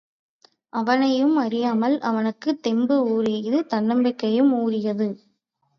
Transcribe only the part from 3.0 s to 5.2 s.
ஊறியது தன்னம்பிக்கையும் ஊறியது.